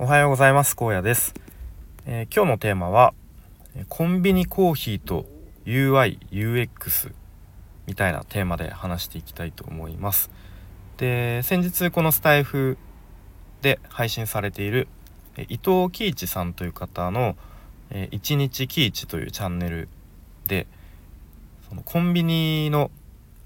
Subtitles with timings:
[0.00, 0.76] おはようございます。
[0.78, 1.34] 荒野です、
[2.06, 3.14] えー、今日のテーマは
[3.88, 5.26] コンビニコーヒーと
[5.64, 7.12] UI UX
[7.88, 10.30] みたいなテーマで話していきたいと思います。
[10.98, 12.78] で先日このスタイフ
[13.60, 14.86] で配信されている
[15.48, 17.34] 伊藤喜一さんという方の
[18.12, 19.88] 「一日喜一」というチャンネル
[20.46, 20.68] で
[21.68, 22.92] そのコンビニの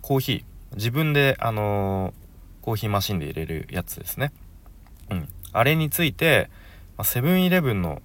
[0.00, 4.32] コーヒー自分であのー、コーヒーマシンで入れるやつですね。
[5.10, 5.28] うん。
[5.58, 6.50] あれについて
[7.02, 8.02] セブンイレブンの、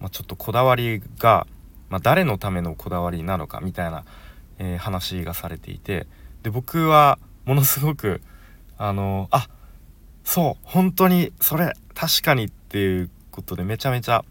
[0.00, 1.46] まあ、ちょっとこだわりが、
[1.88, 4.04] まあ、誰のためのこだわりなのかみたいな、
[4.58, 6.06] えー、話がされていて
[6.42, 8.20] で僕はものすごく
[8.78, 9.48] あのー、あ
[10.24, 14.24] そう本当にそれ確かにっていうことでめちゃめちゃ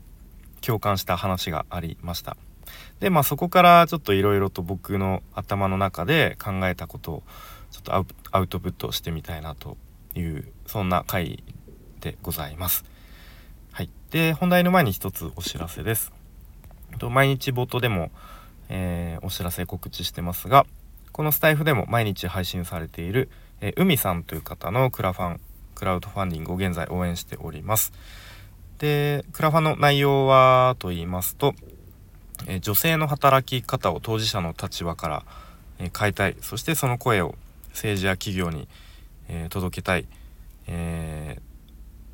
[0.61, 2.37] 共感した話がありました。
[2.99, 7.23] でまあそこからちょっといろいろと僕の頭の中で考えたことを
[7.71, 7.95] ちょっと
[8.31, 9.77] アウトプットしてみたいなと
[10.15, 11.43] いうそんな回
[12.01, 12.83] でございます。
[13.71, 16.11] はい、で本題の前に一つお知らせです。
[17.09, 18.11] 毎日冒頭でも、
[18.69, 20.65] えー、お知らせ告知してますが
[21.11, 23.29] このスタイフでも毎日配信されている、
[23.61, 25.41] えー、海さんという方のクラファン
[25.75, 27.93] クラウドファンディングを現在応援しております。
[28.79, 31.53] でクラファンの内容はと言いますと、
[32.47, 35.25] えー、女性の働き方を当事者の立場から、
[35.79, 37.35] え変えたいそしてその声を
[37.69, 38.67] 政治や企業に、
[39.27, 40.07] え届けたい、
[40.67, 41.50] えー、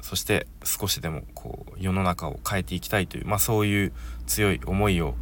[0.08, 3.94] そして少しでもこう世の中を変えていきたいという、まあ、そういう
[4.26, 5.16] 強い思いを、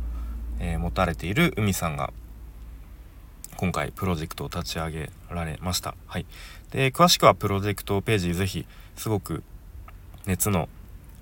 [0.60, 2.14] えー、持たれている海さんが
[3.58, 5.96] 今回プロジェクトを立ち上げられました。
[6.06, 6.28] はい、
[6.70, 9.42] で詳しくはプロジェクトページぜひすごく
[10.28, 10.70] 熱の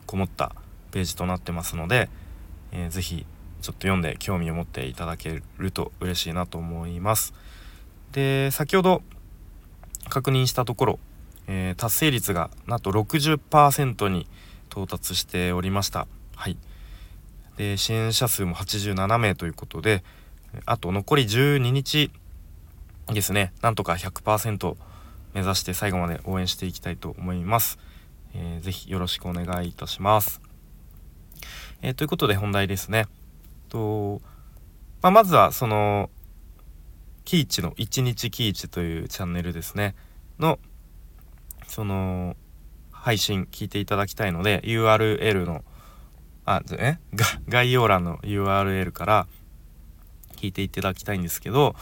[0.08, 0.54] こもった
[0.92, 2.10] ページとなってますので、
[2.74, 3.26] えー、ぜひ
[3.62, 7.34] ちょっと読んで興味を持っていただけると嬉しいなと思います。
[8.12, 9.04] で先ほど
[10.10, 11.00] 確認したところ
[11.48, 14.28] えー、達成率がなんと60%に
[14.70, 16.08] 到達しておりました。
[16.36, 16.58] はい、
[17.58, 20.04] で支援者数も87名ということで
[20.66, 22.12] あと残り12日
[23.08, 24.76] ですねなんとか100%
[25.34, 27.80] 目指して最後まで応援していきたいと思います。
[28.36, 30.42] えー、ぜひよろしくお願いいたします。
[31.82, 33.08] えー、ということで本題ですね。
[33.70, 34.22] と
[35.02, 36.10] まあ、まずはその
[37.26, 39.96] キーチの1日キーチというチャンネルですね
[40.40, 40.60] の
[41.68, 42.36] その
[42.92, 45.64] 配信聞いていただきたいので URL の
[46.46, 46.98] あえ？
[47.48, 49.28] 概要欄の URL から
[50.36, 51.76] 聞いていただきたいんですけど、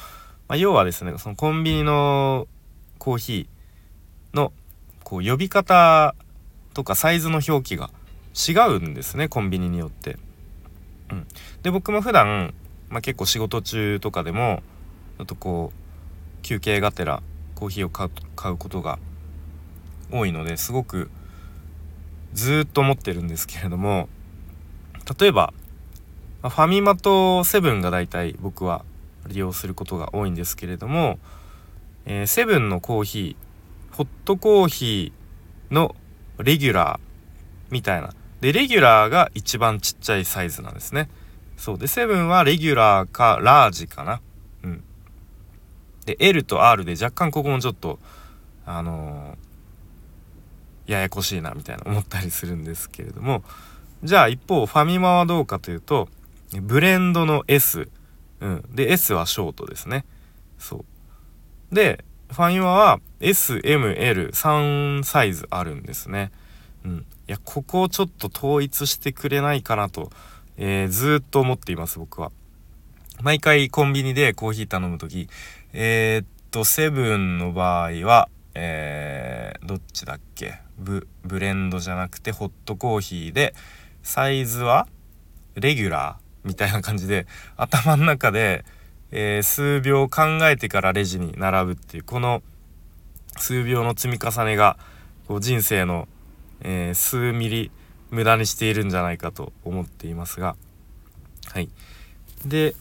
[0.47, 2.47] まあ、要はですねそのコンビニの
[2.97, 4.53] コーヒーの
[5.03, 6.15] こう呼び方
[6.73, 7.89] とかサイズの表記が
[8.33, 10.17] 違うんですねコンビニによって。
[11.11, 11.27] うん、
[11.61, 12.53] で僕も普段、
[12.89, 14.63] まあ、結構仕事中とかでも
[15.17, 17.21] ちょっとこう休憩がてら
[17.55, 18.07] コーヒーを買
[18.51, 18.97] うことが
[20.11, 21.09] 多いのですごく
[22.33, 24.07] ずっと思ってるんですけれども
[25.19, 25.53] 例えば
[26.41, 28.83] ファミマとセブンが大体僕は
[29.27, 31.19] 利用することが多いんですけれども、
[32.05, 35.95] えー、セブンのコーヒーホットコーヒーの
[36.39, 38.13] レギュラーみたいな。
[38.39, 41.09] でレギュラーが一番ちっちゃいサイズなんですね。
[41.57, 41.77] そう。
[41.77, 44.21] でセブンはレギュラーかラージかな。
[44.63, 44.83] うん。
[46.05, 47.99] で L と R で若干ここもちょっと
[48.65, 49.50] あのー
[50.91, 53.43] ややこしいなみたいな思ったりするんですけれども
[54.03, 56.09] じゃあ一方ファミマはどうかというと
[56.61, 57.87] ブレンドの S、
[58.41, 60.05] うん、で S はショートですね。
[60.59, 60.85] そ
[61.71, 61.75] う。
[61.75, 66.31] でファミマは SML3 サイズあるんですね。
[66.83, 67.05] うん。
[67.27, 70.09] いやここをちょっと統一してくれないかなと、
[70.57, 72.31] えー、ずっと思っています僕は。
[73.21, 75.29] 毎回コンビニでコーヒー頼む時
[75.73, 80.59] えー、っとセブンの場合はえー、どっちだっけ？
[80.81, 83.53] ブブレンドじゃなくてホットコーヒーで
[84.03, 84.87] サイズは
[85.55, 88.65] レギュラーみたいな感じで頭の中で、
[89.11, 92.41] えー、数秒考えてからレジに並ぶっていうこの
[93.37, 94.77] 数秒の積み重ねが
[95.27, 96.07] こう人生の、
[96.61, 97.71] えー、数ミリ
[98.09, 100.55] 無駄にしているんじゃないかと思っていますが
[101.53, 101.69] はい。
[102.45, 102.75] で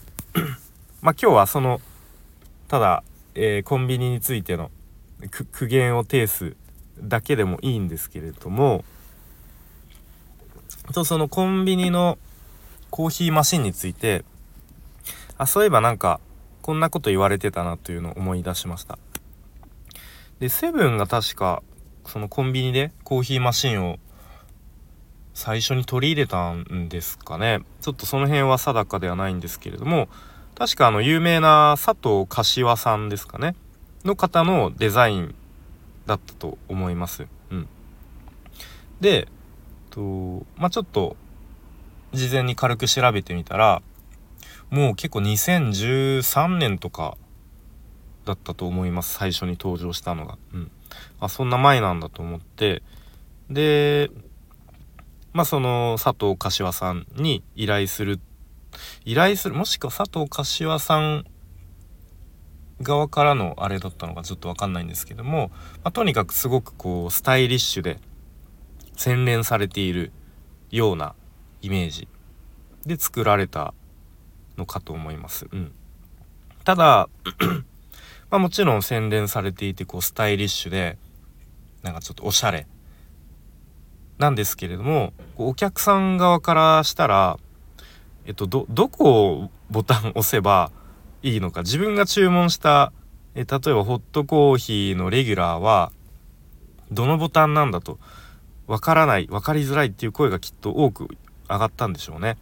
[1.02, 1.80] まあ今日はその
[2.68, 3.02] ただ、
[3.34, 4.70] えー、コンビニについての
[5.52, 6.56] 苦言を呈す
[7.02, 8.84] だけでもいいんですけれども
[10.92, 12.18] とそのコンビニの
[12.90, 14.24] コーヒーマシンについて
[15.38, 16.20] あそういえばなんか
[16.62, 18.98] こんなこと言われてたなというのを思い出しました。
[20.40, 21.62] でセブンが確か
[22.06, 23.98] そのコンビニでコーヒーマシンを
[25.34, 27.60] 最初に取り入れたんですかね。
[27.80, 30.08] ちょっとその辺は定かではないんですけれども
[30.54, 33.54] 確かあの有名な佐藤柏さんですかね。
[34.04, 35.34] の方のデザイン
[36.10, 37.28] だったと思います。
[37.50, 37.68] うん、
[39.00, 39.28] で
[39.90, 41.16] とまあちょっと
[42.12, 43.80] 事前に軽く調べてみたら
[44.70, 47.16] もう結構2013年とか
[48.24, 49.14] だったと思います。
[49.14, 50.36] 最初に登場したのが。
[50.52, 50.70] うん。
[51.20, 52.82] あそんな前なんだと思って。
[53.48, 54.10] で
[55.32, 58.18] まあその佐藤柏さんに依頼する。
[59.04, 61.24] 依頼するもしくは佐藤柏さん
[62.82, 65.50] 側からのあれだったのかちょっと分かんないんですけども、
[65.84, 67.98] まあ、とにかくすごくこうスタイリッシュで
[68.96, 70.12] 洗練されている
[70.70, 71.14] ような
[71.62, 72.08] イメージ
[72.86, 73.74] で作られた
[74.56, 75.46] のかと思います。
[75.52, 75.72] うん、
[76.64, 77.08] ただ
[78.30, 80.98] まあ、もちろん洗練されていてこうスタイリッシュで
[81.82, 82.66] なんかちょっとおしゃれ
[84.18, 87.38] なんですけれどもお客さん側からしたら
[88.26, 90.70] えっとどどこをボタン押せば
[91.22, 92.92] いいのか自分が注文した
[93.34, 95.92] え例えばホットコーヒーのレギュラーは
[96.90, 97.98] どのボタンなんだと
[98.66, 101.08] わからない分かりづらいっていう声がきっと多く
[101.48, 102.36] 上がったんでしょうね。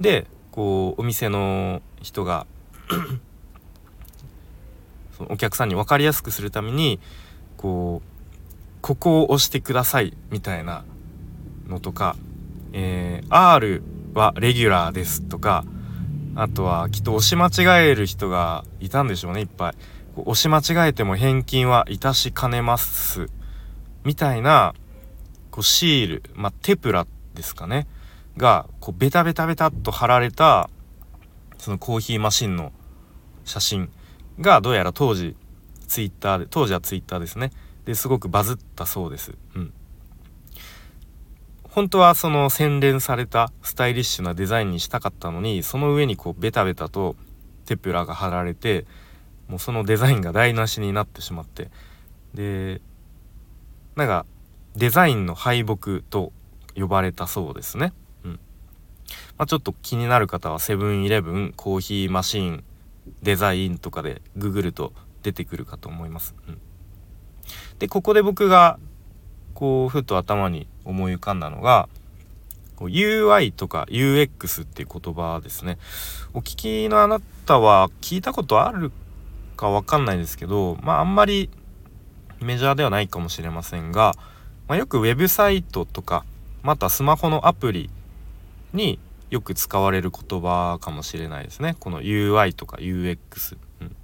[0.00, 2.46] でこうお店の人が
[5.16, 6.98] そのお客さんに分かりやすくするために
[7.56, 8.08] こう
[8.80, 10.84] ここを押してくださいみたいな
[11.68, 12.16] のとか、
[12.72, 13.82] えー、R
[14.14, 15.64] はレギュラーですとか
[16.36, 19.74] あとはきっと押し間違える人がいたんでしょうねいっぱい。
[20.16, 23.28] 押し間違えても返金はいたしかねます。
[24.04, 24.74] みたいな
[25.50, 27.86] こうシールまあテプラですかね。
[28.36, 30.70] がこうベタベタベタっと貼られた
[31.58, 32.72] そのコーヒーマシンの
[33.44, 33.90] 写真
[34.40, 35.36] がどうやら当時
[35.88, 37.52] ツイッターで当時はツイッターですね。
[37.84, 39.34] ですごくバズったそうです。
[39.54, 39.72] うん。
[41.70, 47.14] 本当はその洗練されたスタイリッシュなデザインにしたかったのにその上にこうベタベタと
[47.64, 48.86] テプラが貼られて
[49.46, 51.70] もうそのデザインが台無しになってしまって
[52.34, 52.80] で
[53.94, 54.26] なんか
[54.74, 56.32] デザインの敗北と
[56.74, 57.92] 呼ばれたそうですね。
[58.24, 62.64] うんまあ、ちょっと気になる方はセブンイレブンコーヒーマシン
[63.22, 66.34] デザインとかでググると出てくるかと思います。
[66.48, 66.60] うん、
[67.78, 68.78] でここで僕が
[69.60, 71.90] こうふと頭に思い浮かんだのが
[72.78, 75.76] UI とか UX っていう言葉ですね。
[76.32, 78.90] お聞きのあなたは聞いたことある
[79.58, 81.50] かわかんないですけどまああんまり
[82.40, 84.14] メジャーではないかもしれませんが、
[84.66, 86.24] まあ、よくウェブサイトとか
[86.62, 87.90] またスマホのアプリ
[88.72, 88.98] に
[89.28, 91.76] よく使われる言葉かもしれないですね。
[91.78, 93.96] この UI とか UX、うん、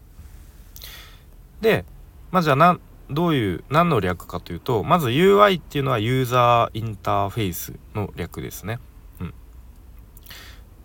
[1.62, 1.86] で
[2.30, 2.78] まあじゃあ
[3.10, 8.78] どういう何の略かというとまず UI っていうのはユーザーインターフェースの略ですね。
[9.20, 9.34] うん、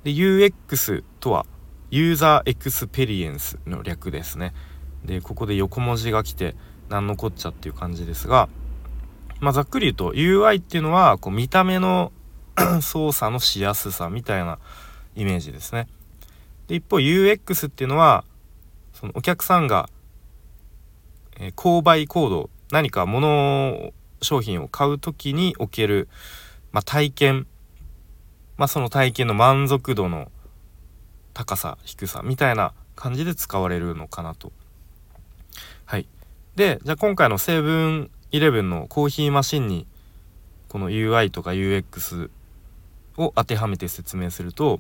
[0.04, 1.46] で UX とは
[1.90, 4.54] ユーザーエクスペリエンスの略ですね。
[5.04, 6.56] でここで横文字が来て
[6.90, 8.50] 何のこっちゃっていう感じですが、
[9.40, 12.12] まあ、ざっくり言うと UI っていうのはこう見た目の
[12.82, 14.60] 操作のしやすさみたいな
[15.16, 15.88] イメージですね。
[16.68, 18.24] で一方 UX っていうのは
[18.94, 19.90] そのお客さんが
[21.42, 26.08] え、購買行動何か物商品を買う時における、
[26.72, 27.48] まあ、体験、
[28.58, 30.32] まあ、その体験の満足度の
[31.34, 34.52] 高さ低さみたいな感じで使われるのかなと。
[35.86, 36.08] はい、
[36.56, 39.88] でじゃあ今回のセブンイレブンのコーヒーマシンに
[40.70, 42.30] この UI とか UX
[43.18, 44.80] を当てはめて説明すると、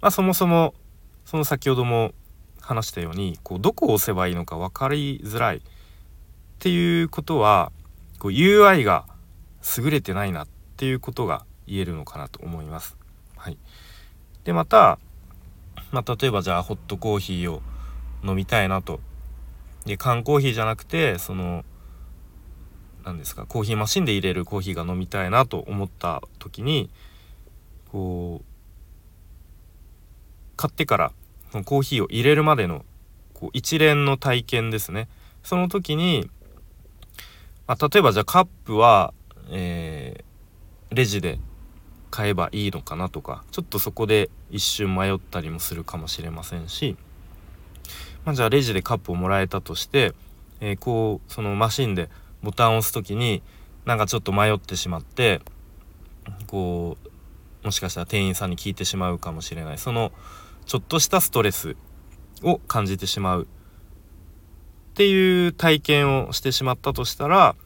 [0.00, 0.74] まあ、そもそも
[1.24, 2.12] その先ほども
[2.70, 5.60] 話したようにこうどこを押せばいいのか分かりづらいっ
[6.60, 7.72] ていうことは
[8.20, 9.06] こう UI が
[9.76, 12.96] 優れてないなっていうことが言えるのかなと思います。
[13.36, 13.58] はい、
[14.44, 15.00] でまた、
[15.90, 17.60] まあ、例えばじゃあホットコーヒーを
[18.22, 19.00] 飲みたいなと。
[19.84, 21.64] で缶コーヒーじゃなくてその
[23.04, 26.90] 何ですかコーヒーマシンで入れるコーヒーが飲みたいなと思った時に
[27.90, 28.44] こう
[30.56, 31.12] 買ってから
[31.52, 32.84] コーヒーを入れるまでの
[33.34, 35.08] こう一連の体験ですね。
[35.42, 36.30] その時に、
[37.66, 39.14] まあ、例えばじゃあカップは、
[39.50, 41.38] えー、レジで
[42.10, 46.96] 買えばいいのかなとかちょっとそこで一瞬迷ったりもするかもしれませんし、
[48.24, 50.12] まあ、じゃあレジでカップをもらえたとして、
[50.60, 52.10] えー、こうそのマシンで
[52.42, 53.42] ボタンを押す時に
[53.84, 55.40] なんかちょっと迷ってしまって
[56.46, 56.98] こ
[57.62, 59.78] うもしかしたら店員さんに聞いてしまうかもしれない。
[59.78, 60.12] その
[60.70, 61.74] ちょっとしたストレス
[62.44, 63.46] を感じてしまうっ
[64.94, 67.56] ていう体験をしてしまったとしたら、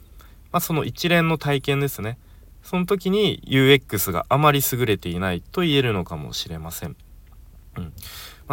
[0.53, 2.17] まあ、その一連の体験ですね。
[2.63, 6.97] その時に UX があまり優れていないと言えるのかもしれません。
[7.77, 7.85] うん。
[7.85, 7.91] ま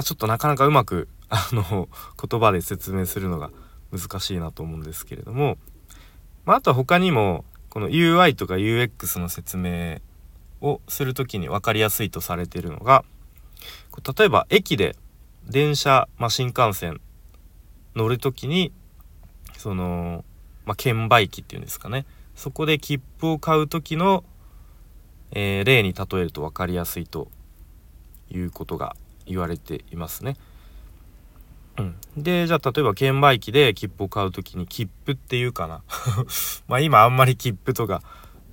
[0.01, 1.87] あ、ちょっとなかなかうまくあの
[2.21, 3.51] 言葉で説明するのが
[3.93, 5.59] 難しいなと思うんですけれども、
[6.43, 9.99] まあ、あとは他にもこの UI とか UX の説明
[10.59, 13.05] をする時に分かりやすいとされているのが
[14.17, 14.95] 例えば駅で
[15.47, 17.01] 電車、まあ、新幹線
[17.95, 18.71] 乗る時に
[19.57, 20.23] その、
[20.65, 22.05] まあ、券売機っていうんですかね。
[22.35, 24.23] そこで切符を買う時の、
[25.31, 27.29] えー、例に例えると分かりやすいと
[28.29, 30.37] いうことが言われていますね。
[31.77, 35.83] うん、でじゃあ例えば券売機で切符を買う時に切符っていうかな。
[36.67, 38.01] まあ今あんまり切符とか、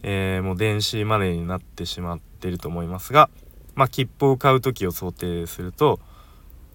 [0.03, 3.31] えー、もう電子マネーになってしまってると思いますが、
[3.79, 6.01] まあ、切符を買う時を想定すると、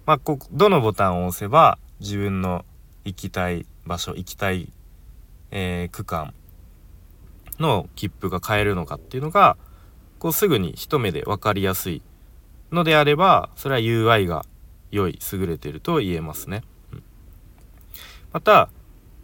[0.06, 2.64] まあ、こどのボタンを押せば自分の
[3.04, 4.72] 行きたい場所行きたい、
[5.52, 6.34] えー、区間
[7.60, 9.58] の切符が買えるのかっていうのが
[10.18, 12.02] こうすぐに一目で分かりやすい
[12.72, 14.46] のであればそれは UI が
[14.90, 16.64] 良い優れてると言えますね。
[16.94, 17.04] うん、
[18.32, 18.70] また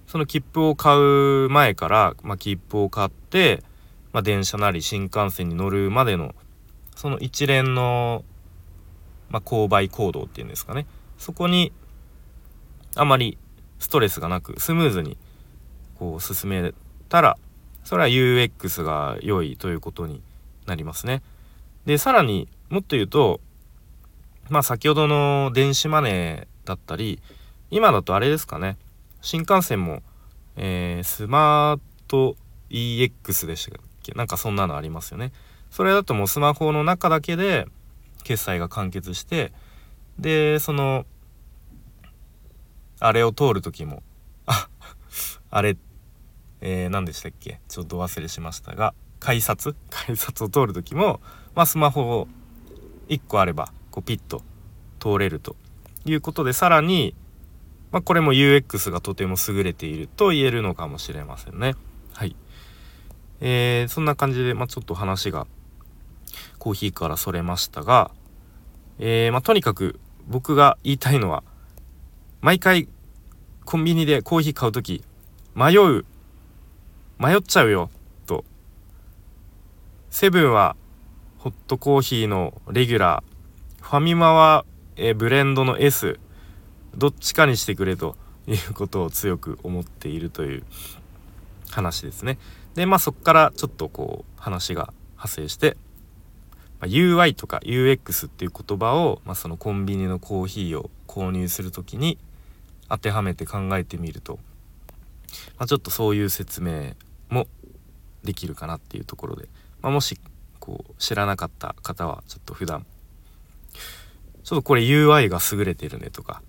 [0.06, 3.64] その切符を買う前から、まあ、切符を買って、
[4.12, 6.36] まあ、電車なり新幹線に乗るまでの
[7.00, 8.26] その一連の、
[9.30, 10.86] まあ、購買行動っていうんですかね
[11.18, 11.72] そこに
[12.98, 13.38] あまり
[13.80, 15.18] ストレスがなくスムーズに
[15.96, 16.74] こう進め
[17.08, 17.38] たら
[17.86, 20.22] それは UX が良いということに
[20.66, 21.22] なりますね。
[21.86, 23.40] でさらにもっと言うと
[24.50, 27.22] まあ先ほどの電子マネーだったり
[27.72, 28.78] 今だとあれですかね
[29.22, 30.04] 新幹線も、
[30.58, 31.80] えー、スマー
[32.10, 32.36] ト
[32.70, 34.12] EX でしたっけ？
[34.12, 35.32] なんかそんなのありますよね。
[35.72, 37.68] それだともうスマホの中だけで
[38.24, 39.52] 決済が完結して
[40.18, 41.06] でその
[43.00, 44.04] あれを通る時も
[44.46, 44.68] あ
[45.50, 45.78] あれ、
[46.62, 47.60] えー、何でしたっけ？
[47.70, 49.76] ちょっと忘れしましたが改札？
[49.90, 51.22] 改札を通る時も、
[51.56, 52.28] まあ、スマホを
[53.08, 54.42] 1個あればこうピッと
[55.00, 55.56] 通れると
[56.06, 57.16] いうことでさらに、
[57.92, 61.76] まあ、これも UX がとても優れていると言えるのかもしれませんね。
[62.14, 62.36] はい。
[63.42, 65.48] えー、そんな感じで、まあ、ちょっと話が
[66.58, 68.12] コーヒーからそれましたが、
[69.00, 71.44] えー、まあ、とにかく僕が言いたいのは
[72.42, 72.88] 毎回
[73.66, 75.04] コンビニでコーヒー買う時
[75.56, 76.06] 迷う
[77.18, 77.90] 迷っちゃうよ
[78.26, 78.46] と。
[80.10, 80.76] セブンは
[81.38, 86.20] ホットコーヒーのレギュラーファミマはえブレンドの S
[86.96, 88.16] どっちかにしてくれと
[88.48, 90.64] いうことを強く思っているという
[91.70, 92.38] 話ですね。
[92.76, 95.78] でまあそこからちょっとこう話が派生して、
[96.80, 102.18] ま、UI とか UX っていう言葉を、まあ、そのコンビニのコーヒーを購入する時に
[102.90, 104.40] 当てはめて考えてみると、
[105.58, 106.94] まあ、ちょっとそういう説明
[107.30, 107.48] も
[108.24, 109.48] できるかなっていうところで、
[109.82, 110.20] まあ、もし
[110.60, 112.86] こう知らなかった方はちょっと普段
[114.44, 116.42] ちょっとこれ UI が優れてるねとか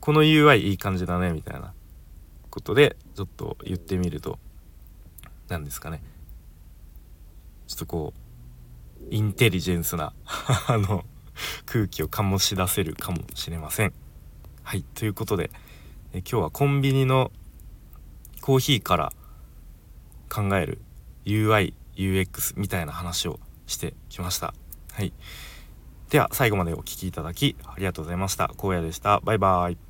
[0.00, 1.72] この UI いい感じだねみたいな
[2.50, 4.38] ことでちょっと言ってみると
[5.48, 6.02] 何ですかね。
[7.68, 8.20] ちょっとこう
[9.10, 10.12] インテリジェンスな
[10.68, 11.04] あの
[11.64, 13.92] 空気を醸し出せるかもしれません。
[14.62, 15.50] はいということで
[16.12, 17.30] え今日はコンビニの
[18.40, 19.12] コーヒーから
[20.28, 20.80] 考える
[21.24, 24.54] UIUX みたいな話をしてきました。
[24.92, 25.12] はい。
[26.10, 28.50] では最後までお聴きいただきありがとうございました。
[28.58, 29.20] 荒野でした。
[29.20, 29.85] バイバーイ。